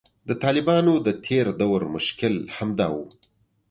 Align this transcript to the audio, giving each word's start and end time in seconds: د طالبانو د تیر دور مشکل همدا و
د 0.27 0.31
طالبانو 0.43 0.93
د 1.05 1.07
تیر 1.25 1.45
دور 1.61 1.81
مشکل 1.95 2.35
همدا 2.57 2.87
و 2.91 2.97